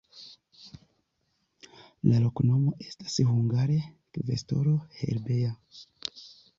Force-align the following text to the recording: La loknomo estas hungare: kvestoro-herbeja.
La 2.09 2.23
loknomo 2.25 2.73
estas 2.87 3.19
hungare: 3.31 3.79
kvestoro-herbeja. 4.19 5.57